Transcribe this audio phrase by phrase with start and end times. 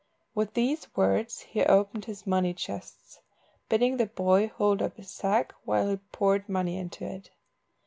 [0.33, 3.19] With these words he opened his money chests,
[3.69, 7.29] bidding the boy hold up his sack while he poured money into it.